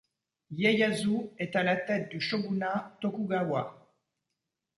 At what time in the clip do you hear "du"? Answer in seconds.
2.09-2.19